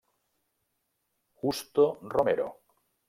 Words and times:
Justo 1.35 1.99
Romero. 2.01 2.57